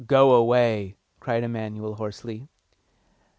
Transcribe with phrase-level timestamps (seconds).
[0.07, 2.47] "Go away!" cried Emanuel hoarsely.